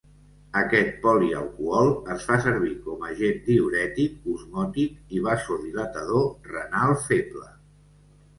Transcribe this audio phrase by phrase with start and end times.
[0.59, 7.47] Aquest polialcohol es fa servir com agent diürètic osmòtic i vasodilatador renal feble.